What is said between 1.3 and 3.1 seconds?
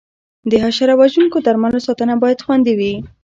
درملو ساتنه باید خوندي وي.